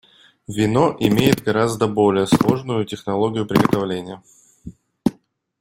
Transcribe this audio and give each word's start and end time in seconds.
Вино 0.47 0.97
имеет 0.99 1.43
гораздо 1.43 1.87
более 1.87 2.25
сложную 2.25 2.85
технологию 2.85 3.45
приготовления. 3.45 4.23